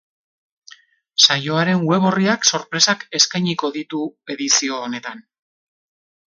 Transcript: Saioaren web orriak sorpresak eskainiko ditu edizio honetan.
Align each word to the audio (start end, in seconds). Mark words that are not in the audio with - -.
Saioaren 1.25 1.83
web 1.91 2.07
orriak 2.13 2.49
sorpresak 2.53 3.05
eskainiko 3.21 3.73
ditu 3.79 4.03
edizio 4.37 4.83
honetan. 4.89 5.25